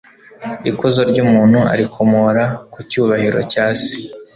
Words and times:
ikuzo 0.69 1.01
ry'umuntu 1.09 1.59
arikomora 1.73 2.43
ku 2.71 2.79
cyubahiro 2.89 3.39
cya 3.51 3.65
se 3.83 3.95